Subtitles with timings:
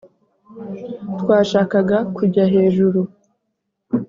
[1.19, 2.99] twashakaga kujya hejuru!